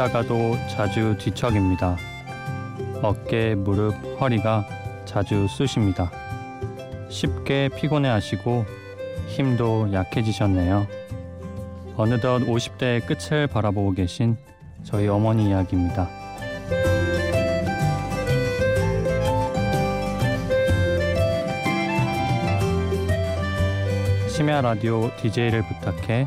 [0.00, 1.96] 주무시다가도 자주 뒤척입니다.
[3.02, 4.66] 어깨, 무릎, 허리가
[5.04, 6.10] 자주 쑤십니다.
[7.10, 8.64] 쉽게 피곤해 하시고
[9.28, 10.86] 힘도 약해지셨네요.
[11.96, 14.36] 어느덧 50대의 끝을 바라보고 계신
[14.84, 16.08] 저희 어머니 이야기입니다.
[24.28, 26.26] 심야 라디오 DJ를 부탁해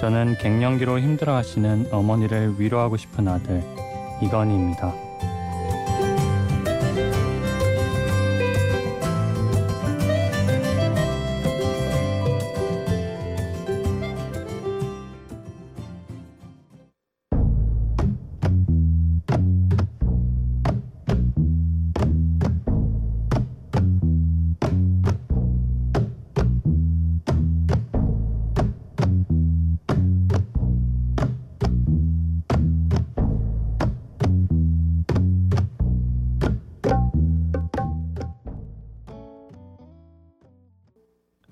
[0.00, 3.62] 저는 갱년기로 힘들어하시는 어머니를 위로하고 싶은 아들
[4.22, 5.09] 이건희입니다.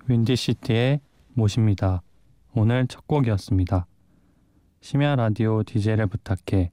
[0.08, 1.00] 윈디시티의
[1.34, 2.02] 모십니다.
[2.54, 3.86] 오늘 첫 곡이었습니다.
[4.80, 6.70] 심야 라디오 DJ를 부탁해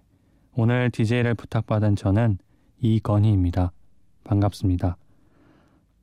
[0.55, 2.37] 오늘 DJ를 부탁받은 저는
[2.79, 3.73] 이건희입니다.
[4.23, 4.95] 반갑습니다.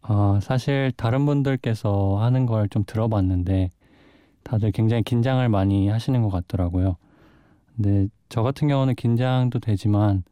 [0.03, 3.71] 어, 사실 다른 분들께서 하는 걸 좀 들어봤는데
[4.43, 6.97] 다들 굉장히 긴장을 많이 하시는 것 같더라고요.
[7.75, 10.23] 근데 저 같은 경우는 긴장도 되지만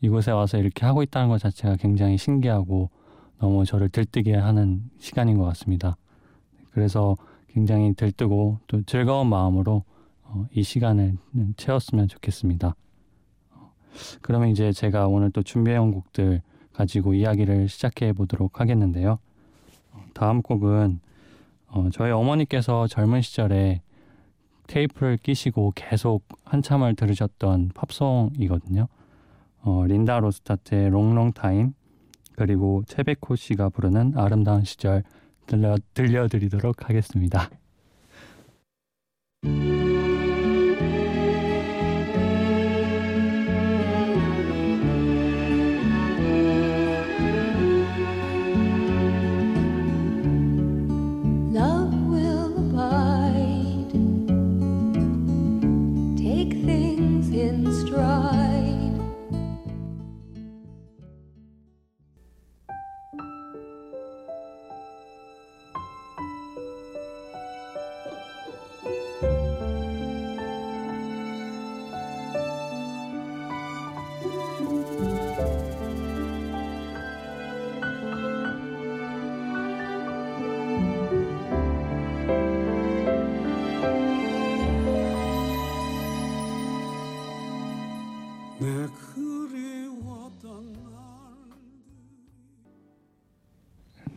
[0.00, 2.90] 이곳에 와서 이렇게 하고 있다는 것 자체가 굉장히 신기하고
[3.38, 5.96] 너무 저를 들뜨게 하는 시간인 것 같습니다.
[6.72, 7.16] 그래서
[7.48, 9.84] 굉장히 들뜨고 또 즐거운 마음으로
[10.22, 11.16] 어, 이 시간을
[11.56, 12.76] 채웠으면 좋겠습니다.
[13.52, 13.72] 어,
[14.22, 19.18] 그러면 이제 제가 오늘 또 준비해온 곡들 가지고 이야기를 시작해 보도록 하겠는데요.
[19.92, 21.00] 어, 다음 곡은
[21.68, 23.82] 어, 저희 어머니께서 젊은 시절에
[24.66, 28.86] 테이프를 끼시고 계속 한참을 들으셨던 팝송이거든요.
[29.62, 31.74] 어, 린다 로스타트의 롱롱 타임
[32.36, 35.02] 그리고 채베코 씨가 부르는 아름다운 시절
[35.46, 37.50] 들려, 들려드리도록 하겠습니다.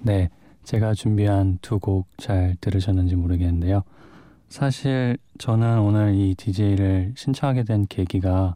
[0.02, 0.30] 네,
[0.64, 3.84] 제가 준비한 두 곡 잘 들으셨는지 모르겠는데요.
[4.50, 8.56] 사실 저는 오늘 이 DJ를 신청하게 된 계기가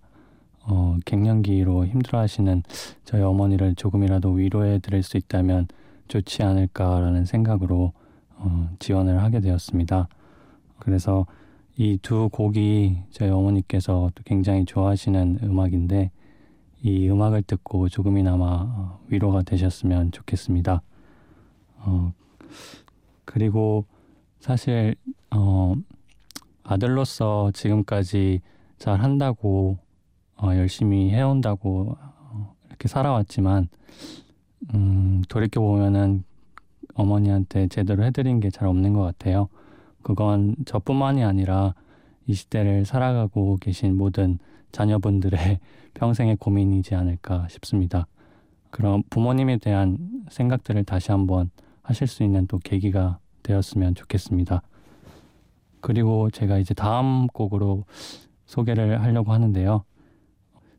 [0.64, 2.64] 어, 갱년기로 힘들어하시는
[3.06, 5.68] 저희 어머니를 조금이라도 위로해 드릴 수 있다면
[6.10, 7.94] 좋지 않을까라는 생각으로
[8.36, 10.10] 어, 지원을 하게 되었습니다.
[10.80, 11.26] 그래서
[11.78, 16.12] 이 두 곡이 저희 어머니께서 또 굉장히 좋아하시는 음악인데
[16.82, 20.82] 이 음악을 듣고 조금이나마 어, 위로가 되셨으면 좋겠습니다.
[21.80, 22.14] 어,
[23.26, 23.86] 그리고
[24.40, 24.96] 사실
[25.32, 25.76] 어,
[26.64, 28.42] 아들로서 지금까지
[28.80, 29.78] 잘 한다고
[30.36, 33.70] 어, 열심히 해온다고 어, 이렇게 살아왔지만
[34.74, 36.24] 음, 돌이켜 보면은
[36.96, 39.50] 어머니한테 제대로 해드린 게 잘 없는 것 같아요.
[40.08, 41.74] 그건 저뿐만이 아니라
[42.28, 44.40] 이 시대를 살아가고 계신 모든
[44.72, 45.60] 자녀분들의
[45.96, 48.08] 평생의 고민이지 않을까 싶습니다.
[48.70, 49.98] 그럼 부모님에 대한
[50.30, 51.50] 생각들을 다시 한번
[51.82, 54.62] 하실 수 있는 또 계기가 되었으면 좋겠습니다.
[55.82, 57.84] 그리고 제가 이제 다음 곡으로
[58.46, 59.84] 소개를 하려고 하는데요.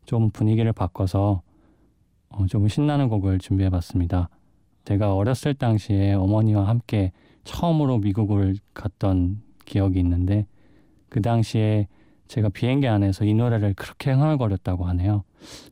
[0.05, 1.43] 좀 분위기를 바꿔서
[2.29, 4.27] 어, 좀 신나는 곡을 준비해 봤습니다.
[4.85, 7.11] 제가 어렸을 당시에 어머니와 함께
[7.43, 10.45] 처음으로 미국을 갔던 기억이 있는데
[11.09, 11.87] 그 당시에
[12.27, 15.23] 제가 비행기 안에서 이 노래를 그렇게 흥얼거렸다고 하네요.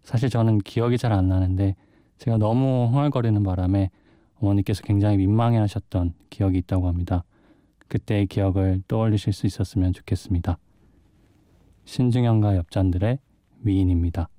[0.04, 1.76] 사실 저는 기억이 잘 안 나는데
[2.18, 3.92] 제가 너무 흥얼거리는 바람에
[4.40, 7.24] 어머니께서 굉장히 민망해 하셨던 기억이 있다고 합니다.
[7.88, 10.58] 그때의 기억을 떠올리실 수 있었으면 좋겠습니다.
[11.86, 13.20] 신중현과 엽잔들의
[13.60, 14.30] 미인입니다.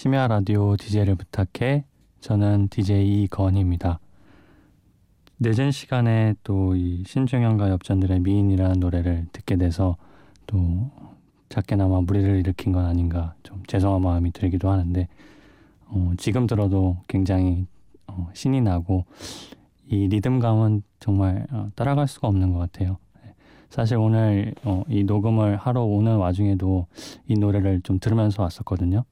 [0.00, 1.84] 심야 라디오 DJ를 부탁해.
[2.22, 4.00] 저는 DJ 이건입니다.
[5.38, 9.98] 늦은 시간에 또 이 신중현과 엽전들의 미인이라는 노래를 듣게 돼서
[10.46, 10.90] 또
[11.50, 15.06] 작게나마 무리를 일으킨 건 아닌가 좀 죄송한 마음이 들기도 하는데
[15.88, 17.66] 어, 지금 들어도 굉장히
[18.06, 19.04] 어, 신이 나고
[19.86, 22.96] 이 리듬감은 정말 어, 따라갈 수가 없는 것 같아요.
[23.22, 23.34] 네.
[23.68, 26.86] 사실 오늘 어, 이 녹음을 하러 오는 와중에도
[27.28, 29.04] 이 노래를 좀 들으면서 왔었거든요.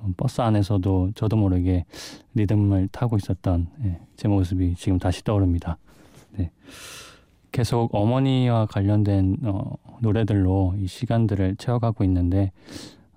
[0.00, 1.84] 어, 버스 안에서도 저도 모르게
[2.34, 5.78] 리듬을 타고 있었던 예, 제 모습이 지금 다시 떠오릅니다.
[6.36, 6.50] 네.
[7.52, 12.52] 계속 어머니와 관련된 어, 노래들로 이 시간들을 채워가고 있는데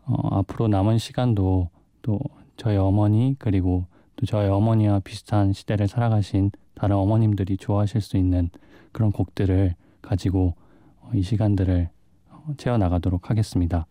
[0.05, 1.69] 어, 앞으로 남은 시간도
[2.01, 2.19] 또
[2.55, 3.85] 저희 어머니 그리고
[4.15, 8.49] 또 저희 어머니와 비슷한 시대를 살아가신 다른 어머님들이 좋아하실 수 있는
[8.91, 10.55] 그런 곡들을 가지고
[11.01, 11.89] 어, 이 시간들을
[12.31, 13.85] 어, 채워나가도록 하겠습니다.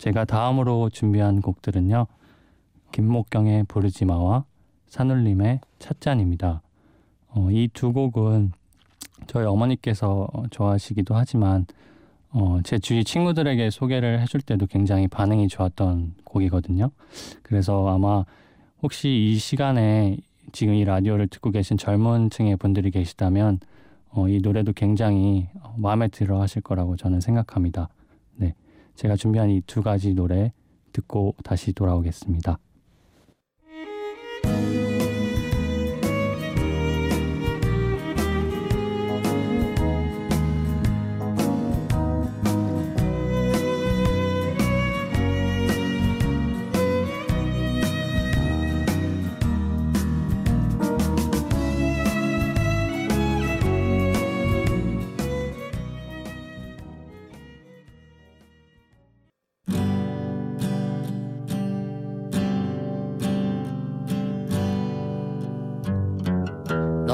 [0.00, 2.06] 제가 다음으로 준비한 곡들은요.
[2.90, 4.44] 김목경의 부르지마와
[4.86, 6.62] 산울림의 찻잔입니다.
[7.28, 8.52] 어, 이두 곡은
[9.26, 11.66] 저희 어머니께서 좋아하시기도 하지만
[12.30, 16.90] 어, 제 주위 친구들에게 소개를 해줄 때도 굉장히 반응이 좋았던 곡이거든요.
[17.42, 18.24] 그래서 아마
[18.82, 20.16] 혹시 이 시간에
[20.52, 23.60] 지금 이 라디오를 듣고 계신 젊은 층의 분들이 계시다면
[24.12, 27.90] 어, 이 노래도 굉장히 마음에 들어 하실 거라고 저는 생각합니다.
[28.96, 30.52] 제가 준비한 이 두 가지 노래
[30.92, 32.58] 듣고 다시 돌아오겠습니다.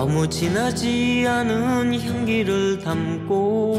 [0.06, 3.76] 너무 진하지 않은 향기를 담고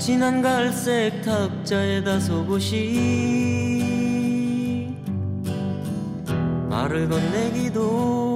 [0.00, 2.96] 진한 갈색 탁자에 다소곳이
[6.68, 8.35] 말을 건네기도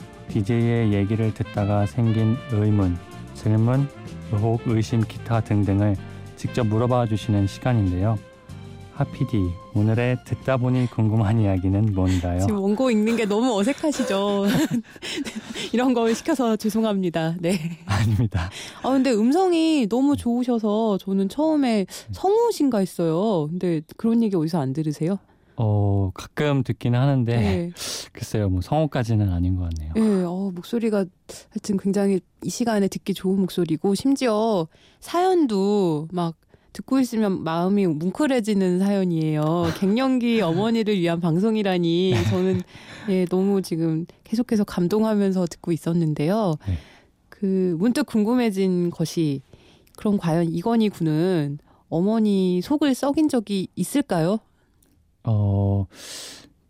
[0.31, 2.97] DJ의 얘기를 듣다가 생긴 의문,
[3.33, 3.87] 질문,
[4.31, 5.95] 의혹, 의심, 기타 등등을
[6.37, 8.17] 직접 물어봐 주시는 시간인데요.
[8.93, 9.37] 하피디,
[9.73, 12.39] 오늘의 듣다 보니 궁금한 이야기는 뭔가요?
[12.41, 14.45] 지금 원고 읽는 게 너무 어색하시죠?
[15.73, 17.35] 이런 걸 시켜서 죄송합니다.
[17.39, 17.57] 네.
[17.85, 18.49] 아닙니다.
[18.83, 23.47] 아, 근데 음성이 너무 좋으셔서 저는 처음에 성우신가 했어요.
[23.49, 25.17] 근데 그런 얘기 어디서 안 들으세요?
[25.63, 27.71] 어, 가끔 듣기는 하는데 네.
[28.13, 29.93] 글쎄요, 뭐 성우까지는 아닌 것 같네요.
[29.93, 31.05] 네, 어, 목소리가
[31.51, 34.67] 하여튼 굉장히 이 시간에 듣기 좋은 목소리고 심지어
[34.99, 36.35] 사연도 막
[36.73, 39.65] 듣고 있으면 마음이 뭉클해지는 사연이에요.
[39.79, 42.61] 갱년기 어머니를 위한 방송이라니 저는
[43.09, 46.55] 예, 너무 지금 계속해서 감동하면서 듣고 있었는데요.
[46.67, 46.77] 네.
[47.29, 49.41] 그 문득 궁금해진 것이
[49.95, 54.39] 그럼 과연 이건희 군은 어머니 속을 썩인 적이 있을까요?
[55.23, 55.85] 어,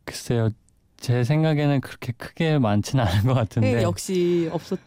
[0.05, 0.49] 글쎄요,
[0.97, 3.75] 제 생각에는 그렇게 크게 많지는 않은 것 같은데.
[3.75, 4.79] 네, 역시 없었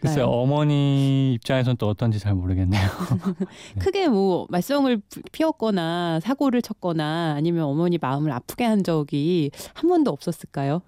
[0.00, 2.80] 글쎄요 어머니 입장에서는 또 어떤지 잘 모르겠네요.
[3.80, 10.12] 크게 뭐 말썽을 부- 피웠거나 사고를 쳤거나 아니면 어머니 마음을 아프게 한 적이 한 번도
[10.12, 10.82] 없었을까요?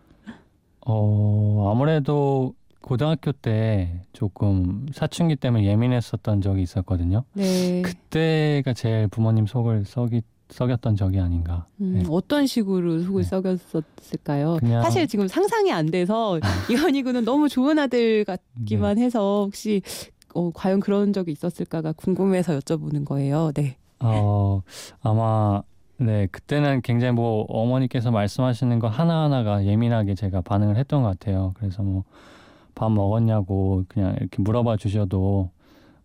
[0.87, 7.25] 어 아무래도 고등학교 때 조금 사춘기 때문에 예민했었던 적이 있었거든요.
[7.33, 7.83] 네.
[7.83, 11.67] 그때가 제일 부모님 속을 썩이 썩였던 적이 아닌가.
[11.81, 12.05] 음, 네.
[12.11, 13.29] 어떤 식으로 속을 네.
[13.29, 14.59] 썩였었을까요?
[14.83, 16.39] 사실 지금 상상이 안 돼서
[16.71, 19.05] 이현이 군은 너무 좋은 아들 같기만 네.
[19.05, 19.83] 해서 혹시
[20.35, 23.53] 어, 과연 그런 적이 있었을까가 궁금해서 여쭤보는 거예요.
[23.55, 23.77] 네.
[24.01, 24.63] 어
[25.03, 25.63] 아마
[25.99, 31.55] 네 그때는 굉장히 뭐 어머니께서 말씀하시는 거 하나 하나가 예민하게 제가 반응을 했던 것 같아요.
[31.59, 32.05] 그래서 뭐
[32.81, 35.51] 밥 먹었냐고 그냥 이렇게 물어봐 주셔도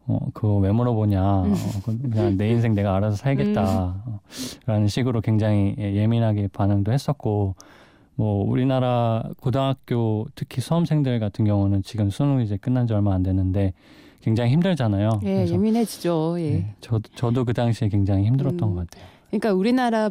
[0.07, 1.53] 어 그거 왜 물어보냐 음.
[1.53, 1.81] 어,
[2.11, 4.19] 그냥 내 인생 내가 알아서 살겠다 어,
[4.67, 7.55] 라는 식으로 굉장히 예- 예민하게 반응도 했었고
[8.15, 13.73] 뭐 우리나라 고등학교 특히 수험생들 같은 경우는 지금 수능 이제 끝난 지 얼마 안 됐는데
[14.21, 15.19] 굉장히 힘들잖아요.
[15.23, 16.35] 예, 그래서 예민해지죠.
[16.39, 16.49] 예.
[16.51, 18.75] 네, 저도 저도 그 당시에 굉장히 힘들었던 음.
[18.75, 19.05] 것 같아요.
[19.29, 20.09] 그러니까 우리나라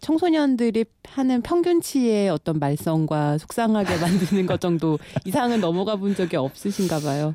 [0.00, 7.34] 청소년들이 하는 평균치의 어떤 말썽과 속상하게 만드는 것 정도 이상은 넘어가 본 적이 없으신가 봐요.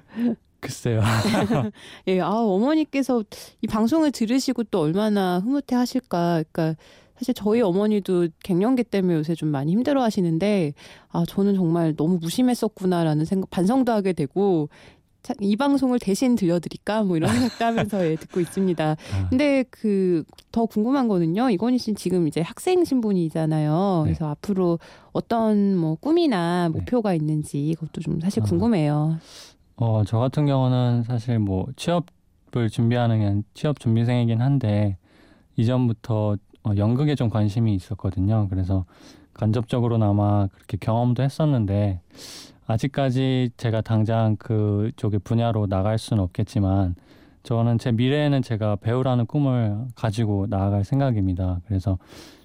[0.60, 1.02] 글쎄요.
[2.08, 3.24] 예, 아, 어머니께서
[3.62, 6.44] 이 방송을 들으시고 또 얼마나 흐뭇해 하실까.
[6.52, 6.76] 그러니까
[7.18, 10.74] 사실 저희 어머니도 갱년기 때문에 요새 좀 많이 힘들어 하시는데,
[11.10, 14.70] 아, 저는 정말 너무 무심했었구나라는 생각, 반성도 하게 되고,
[15.24, 17.04] 자, 이 방송을 대신 들려드릴까?
[17.04, 18.92] 뭐 이런 생각도 하면서 예, 듣고 있습니다.
[18.92, 20.24] 아, 근데 그
[20.58, 21.52] 더 궁금한 거는요.
[21.52, 24.02] 이건희 씨는 지금 이제 학생 신분이잖아요.
[24.06, 24.10] 네.
[24.10, 24.80] 그래서 앞으로
[25.12, 26.80] 어떤 뭐 꿈이나 네.
[26.80, 28.46] 목표가 있는지 그것도 좀 사실 아.
[28.48, 29.20] 궁금해요.
[29.80, 34.98] 어, 저 같은 경우는 사실 뭐 취업을 준비하는 게 취업 준비생이긴 한데
[35.56, 38.48] 이전부터 어, 연극에 좀 관심이 있었거든요.
[38.50, 38.86] 그래서
[39.36, 42.02] 간접적으로나마 그렇게 경험도 했었는데
[42.66, 46.96] 아직까지 제가 당장 그쪽의 분야로 나갈 수는 없겠지만
[47.44, 51.62] 저는 제 미래에는 제가 배우라는 꿈을 가지고 나아갈 생각입니다.
[51.68, 52.00] 그래서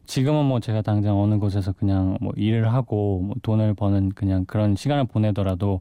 [0.04, 4.76] 지금은 뭐 제가 당장 어느 곳에서 그냥 뭐 일을 하고 뭐 돈을 버는 그냥 그런
[4.76, 5.80] 시간을 보내더라도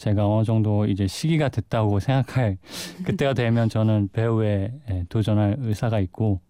[0.00, 2.56] 제가 어느 정도 이제 시기가 됐다고 생각할
[3.04, 6.40] 그때가 되면 저는 배우에 예, 도전할 의사가 있고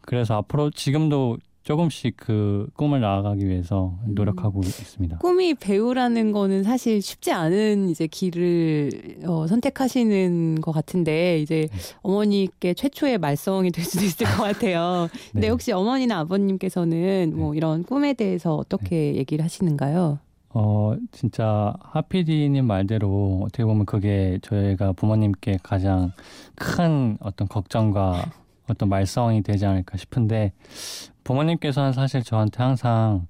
[0.00, 5.18] 그래서 앞으로 지금도 조금씩 그 꿈을 나아가기 위해서 노력하고 있습니다.
[5.18, 8.90] 꿈이 배우라는 거는 사실 쉽지 않은 이제 길을
[9.26, 11.78] 어, 선택하시는 것 같은데 이제 네.
[12.02, 15.08] 어머니께 최초의 말썽이 될 수도 있을 것 같아요.
[15.32, 15.50] 근데 네.
[15.50, 20.18] 혹시 어머니나 아버님께서는 뭐 이런 꿈에 대해서 어떻게 얘기를 하시는가요?
[20.54, 26.12] 어 진짜 하피디님 말대로 어떻게 보면 그게 저희가 부모님께 가장
[26.54, 28.30] 큰 어떤 걱정과
[28.68, 30.52] 어떤 말썽이 되지 않을까 싶은데
[31.24, 33.26] 부모님께서는 사실 저한테 항상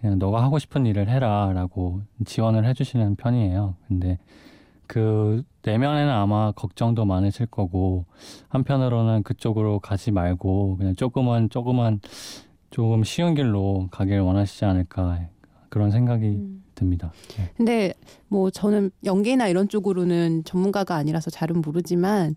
[0.00, 3.74] 그냥 너가 하고 싶은 일을 해라라고 지원을 해주시는 편이에요.
[3.88, 4.18] 근데
[4.86, 8.06] 그 내면에는 아마 걱정도 많으실 거고
[8.48, 12.00] 한편으로는 그쪽으로 가지 말고 그냥 조금은 조금은
[12.70, 15.26] 조금 쉬운 길로 가길 원하시지 않을까
[15.68, 16.64] 그런 생각이 음.
[16.74, 17.12] 듭니다.
[17.36, 17.50] 네.
[17.56, 17.92] 근데
[18.28, 22.34] 뭐 저는 연기나 이런 쪽으로는 전문가가 아니라서 잘은 모르지만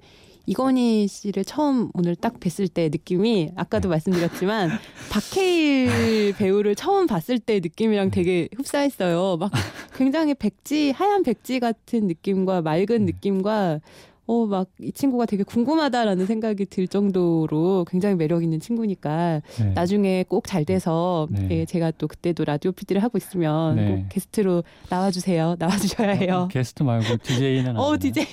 [0.48, 3.90] 이건희 씨를 처음 오늘 딱 뵀을 때 느낌이 아까도 네.
[3.92, 4.72] 말씀드렸지만
[5.12, 8.12] 박해일 배우를 처음 봤을 때 느낌이랑 네.
[8.12, 9.38] 되게 흡사했어요.
[9.38, 9.52] 막
[9.96, 13.12] 굉장히 백지 하얀 백지 같은 느낌과 맑은 네.
[13.14, 13.80] 느낌과
[14.28, 19.72] 어 막 이 친구가 되게 궁금하다라는 생각이 들 정도로 굉장히 매력 있는 친구니까 네.
[19.74, 21.48] 나중에 꼭 잘 돼서 네.
[21.52, 23.88] 예, 제가 또 그때도 라디오 PD를 하고 있으면 네.
[23.96, 25.56] 꼭 게스트로 나와주세요.
[25.60, 26.48] 나와주셔야 해요.
[26.52, 28.24] 게스트 말고 DJ는 어, DJ.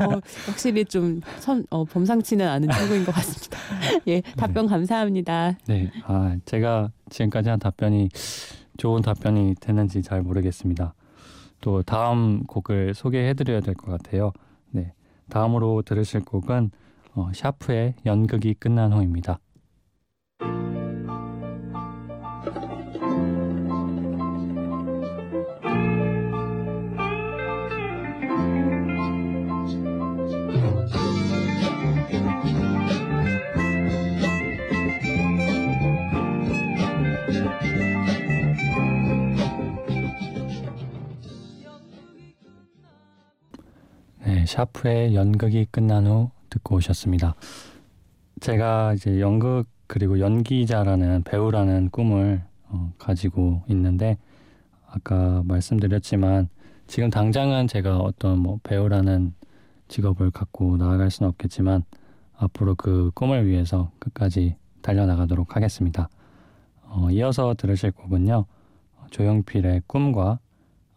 [0.00, 3.58] 어, 확실히 좀 선, 어, 범상치는 않은 친구인 것 같습니다.
[4.08, 5.58] 예, 답변 감사합니다.
[5.66, 5.90] 네.
[6.06, 8.08] 아, 제가 지금까지 한 답변이
[8.78, 10.94] 좋은 답변이 됐는지 잘 모르겠습니다.
[11.60, 14.32] 또 다음 곡을 소개해 드려야 될 것 같아요.
[15.32, 15.40] 네.
[15.40, 16.70] 다음으로 들으실 곡은
[17.14, 19.40] 어, 샤프의 연극이 끝난 후입니다.
[44.52, 47.34] 샤프의 연극이 끝난 후 듣고 오셨습니다.
[48.40, 54.18] 제가 이제 연극 그리고 연기자라는 배우라는 꿈을 어, 가지고 있는데
[54.86, 56.50] 아까 말씀드렸지만
[56.86, 59.32] 지금 당장은 제가 어떤 뭐 배우라는
[59.88, 61.84] 직업을 갖고 나아갈 수는 없겠지만
[62.36, 66.10] 앞으로 그 꿈을 위해서 끝까지 달려나가도록 하겠습니다.
[66.82, 68.44] 어, 이어서 들으실 곡은요.
[68.96, 70.40] 어, 조용필의 꿈과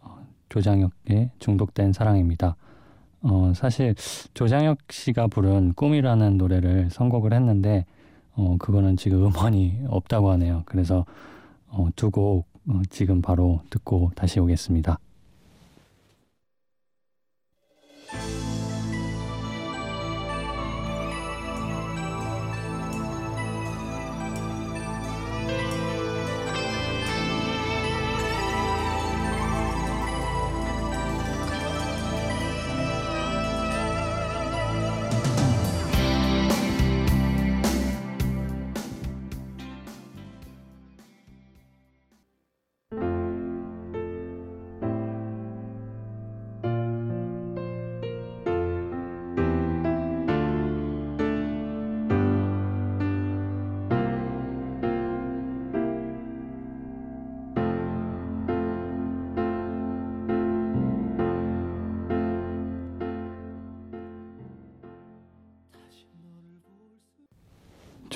[0.00, 2.56] 어, 조장혁의 중독된 사랑입니다.
[3.28, 3.94] 어, 사실
[4.34, 7.84] 조장혁 씨가 부른 꿈이라는 노래를 선곡을 했는데
[8.34, 10.62] 어, 그거는 지금 음원이 없다고 하네요.
[10.66, 11.04] 그래서
[11.68, 14.98] 어, 두곡 어, 지금 바로 듣고 다시 오겠습니다.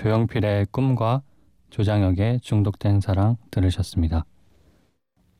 [0.01, 1.21] 조영필의 꿈과
[1.69, 4.25] 조장혁의 중독된 사랑 들으셨습니다.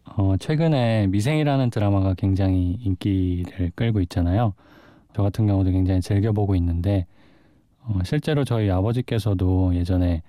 [0.05, 4.53] 어, 최근에 미생이라는 드라마가 굉장히 인기를 끌고 있잖아요.
[5.15, 7.07] 저 같은 경우도 굉장히 즐겨보고 있는데
[7.85, 10.21] 어, 실제로 저희 아버지께서도 예전에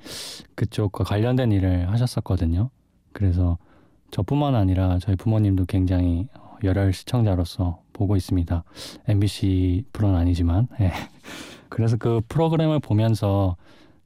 [0.55, 2.69] 그쪽과 관련된 일을 하셨었거든요.
[3.11, 3.57] 그래서
[4.11, 6.29] 저뿐만 아니라 저희 부모님도 굉장히
[6.63, 8.63] 열혈 시청자로서 보고 있습니다.
[9.09, 10.69] MBC 프로는 아니지만.
[10.79, 10.93] 예.
[11.67, 13.57] 그래서 그 프로그램을 보면서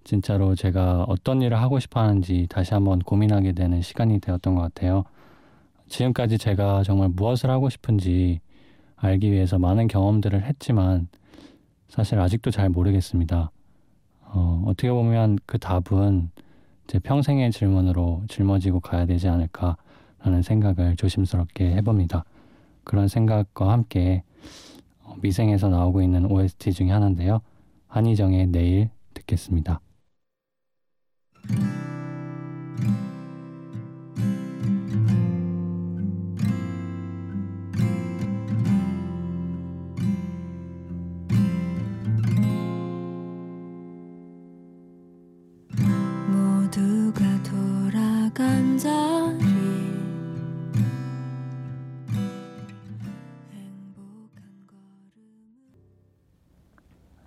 [0.06, 5.04] 진짜로 제가 어떤 일을 하고 싶어 하는지 다시 한번 고민하게 되는 시간이 되었던 것 같아요.
[5.88, 8.40] 지금까지 제가 정말 무엇을 하고 싶은지
[8.96, 11.08] 알기 위해서 많은 경험들을 했지만
[11.90, 13.50] 사실 아직도 잘 모르겠습니다.
[14.22, 16.30] 어, 어떻게 보면 그 답은
[16.86, 22.26] 제 평생의 질문으로 짊어지고 가야 되지 않을까라는 생각을 조심스럽게 해봅니다.
[22.84, 24.22] 그런 생각과 함께
[25.02, 27.42] 어, 미생에서 나오고 있는 OST 중에 하나인데요.
[27.88, 29.82] 한희정의 내일 듣겠습니다.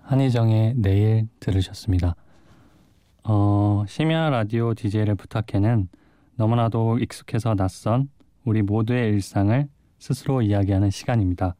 [0.08, 2.14] 한희정의 내일 들으셨습니다.
[3.98, 5.88] 어, 심야 라디오 DJ를 부탁해는
[6.36, 8.08] 너무나도 익숙해서 낯선
[8.44, 11.56] 우리 모두의 일상을 스스로 이야기하는 시간입니다.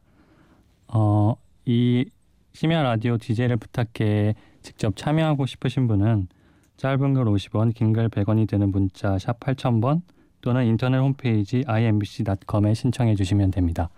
[0.87, 2.05] 어, 이
[2.53, 6.29] 심야 라디오 DJ를 부탁해 직접 참여하고 싶으신 분은
[6.77, 10.01] 짧은 글 50원, 긴 글 100원이 되는 문자 샵 8000번
[10.39, 13.89] 또는 인터넷 홈페이지 imbc.com에 신청해 주시면 됩니다.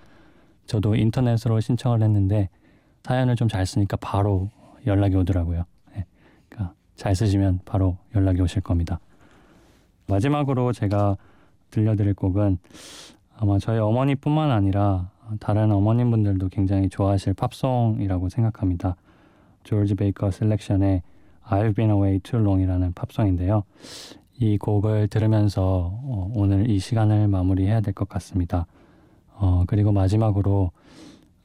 [0.65, 2.49] 저도 인터넷으로 신청을 했는데
[3.03, 4.49] 사연을 좀 잘 쓰니까 바로
[4.87, 5.65] 연락이 오더라고요.
[5.95, 6.05] 네.
[6.49, 8.99] 그러니까 잘 쓰시면 바로 연락이 오실 겁니다.
[10.05, 11.17] 마지막으로 제가
[11.71, 12.59] 들려드릴 곡은
[13.35, 15.09] 아마 저희 어머니뿐만 아니라
[15.39, 18.97] 다른 어머님분들도 굉장히 좋아하실 팝송이라고 생각합니다.
[19.63, 21.01] 조지 베이커 셀렉션의
[21.47, 23.63] I've Been Away Too Long이라는 팝송인데요.
[24.37, 28.67] 이 곡을 들으면서 어, 오늘 이 시간을 마무리해야 될 것 같습니다.
[29.33, 30.69] 어, 그리고 마지막으로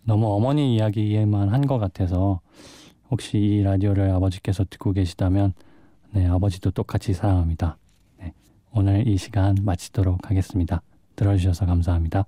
[0.05, 2.41] 너무 어머니 이야기에만 한 것 같아서
[3.11, 5.53] 혹시 이 라디오를 아버지께서 듣고 계시다면
[6.13, 7.77] 네, 아버지도 똑같이 사랑합니다.
[8.19, 8.33] 네,
[8.73, 10.83] 오늘 이 시간 마치도록 하겠습니다.
[11.15, 12.27] 들어주셔서 감사합니다.